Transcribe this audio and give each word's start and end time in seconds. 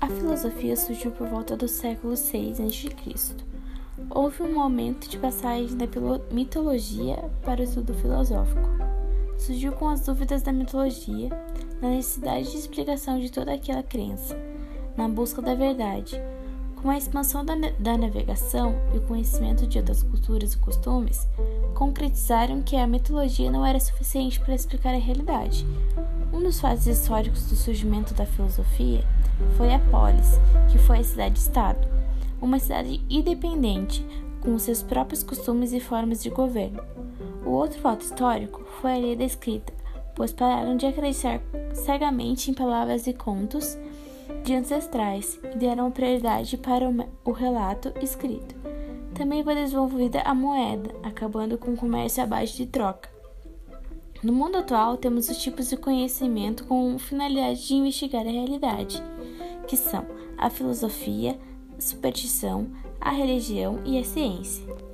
A 0.00 0.06
filosofia 0.06 0.74
surgiu 0.74 1.10
por 1.10 1.28
volta 1.28 1.54
do 1.54 1.68
século 1.68 2.14
VI 2.16 2.52
a.C. 2.52 3.36
Houve 4.08 4.42
um 4.42 4.54
momento 4.54 5.06
de 5.06 5.18
passagem 5.18 5.76
da 5.76 5.84
mitologia 6.30 7.30
para 7.44 7.60
o 7.60 7.64
estudo 7.64 7.92
filosófico. 7.92 8.66
Surgiu 9.36 9.72
com 9.72 9.86
as 9.90 10.00
dúvidas 10.00 10.40
da 10.40 10.50
mitologia, 10.52 11.28
na 11.82 11.90
necessidade 11.90 12.50
de 12.50 12.56
explicação 12.56 13.20
de 13.20 13.30
toda 13.30 13.52
aquela 13.52 13.82
crença, 13.82 14.34
na 14.96 15.06
busca 15.06 15.42
da 15.42 15.54
verdade. 15.54 16.18
Com 16.82 16.88
a 16.88 16.96
expansão 16.96 17.44
da, 17.44 17.54
da 17.78 17.98
navegação 17.98 18.74
e 18.94 18.96
o 18.96 19.02
conhecimento 19.02 19.66
de 19.66 19.76
outras 19.76 20.02
culturas 20.02 20.54
e 20.54 20.58
costumes, 20.58 21.28
concretizaram 21.74 22.62
que 22.62 22.74
a 22.74 22.86
mitologia 22.86 23.50
não 23.50 23.66
era 23.66 23.78
suficiente 23.78 24.40
para 24.40 24.54
explicar 24.54 24.94
a 24.94 24.98
realidade. 24.98 25.66
Um 26.32 26.42
dos 26.42 26.58
fatos 26.58 26.86
históricos 26.86 27.44
do 27.46 27.54
surgimento 27.54 28.14
da 28.14 28.24
filosofia 28.24 29.04
foi 29.58 29.74
a 29.74 29.78
polis, 29.78 30.38
que 30.72 30.78
foi 30.78 31.00
a 31.00 31.04
cidade-estado, 31.04 31.86
uma 32.40 32.58
cidade 32.58 33.04
independente, 33.10 34.04
com 34.40 34.58
seus 34.58 34.82
próprios 34.82 35.22
costumes 35.22 35.74
e 35.74 35.80
formas 35.80 36.22
de 36.22 36.30
governo. 36.30 36.82
O 37.44 37.50
outro 37.50 37.78
fato 37.78 38.06
histórico 38.06 38.64
foi 38.80 38.92
a 38.94 38.98
lei 38.98 39.16
da 39.16 39.24
escrita, 39.24 39.70
pois 40.14 40.32
pararam 40.32 40.78
de 40.78 40.86
acreditar 40.86 41.42
cegamente 41.74 42.50
em 42.50 42.54
palavras 42.54 43.06
e 43.06 43.12
contos 43.12 43.76
de 44.44 44.54
ancestrais 44.54 45.38
e 45.52 45.56
deram 45.56 45.90
prioridade 45.90 46.56
para 46.56 46.88
o 47.24 47.32
relato 47.32 47.92
escrito. 48.02 48.54
Também 49.14 49.44
foi 49.44 49.54
desenvolvida 49.54 50.22
a 50.22 50.34
moeda, 50.34 50.94
acabando 51.02 51.58
com 51.58 51.72
o 51.72 51.76
comércio 51.76 52.22
à 52.22 52.26
base 52.26 52.54
de 52.54 52.66
troca. 52.66 53.10
No 54.22 54.32
mundo 54.32 54.58
atual, 54.58 54.96
temos 54.96 55.28
os 55.28 55.38
tipos 55.38 55.68
de 55.68 55.76
conhecimento 55.76 56.64
com 56.64 56.98
finalidade 56.98 57.66
de 57.66 57.74
investigar 57.74 58.26
a 58.26 58.30
realidade 58.30 59.02
que 59.66 59.76
são 59.76 60.04
a 60.36 60.50
filosofia, 60.50 61.38
a 61.78 61.80
superstição, 61.80 62.68
a 63.00 63.10
religião 63.10 63.78
e 63.84 63.98
a 63.98 64.04
ciência. 64.04 64.89